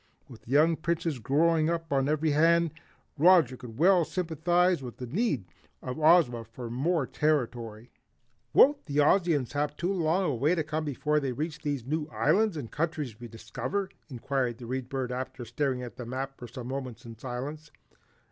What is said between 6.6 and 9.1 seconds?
more territory. "Won't the